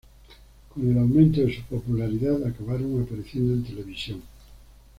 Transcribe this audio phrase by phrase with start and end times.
[0.73, 4.23] Con el aumento de su popularidad acabaron apareciendo en televisión.